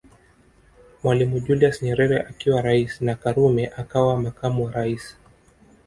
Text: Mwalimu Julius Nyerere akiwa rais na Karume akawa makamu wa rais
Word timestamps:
Mwalimu 1.03 1.39
Julius 1.39 1.81
Nyerere 1.83 2.19
akiwa 2.19 2.61
rais 2.61 3.01
na 3.01 3.15
Karume 3.15 3.67
akawa 3.67 4.21
makamu 4.21 4.65
wa 4.65 4.71
rais 4.71 5.15